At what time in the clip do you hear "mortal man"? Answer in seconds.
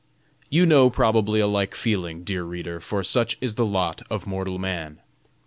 4.25-4.99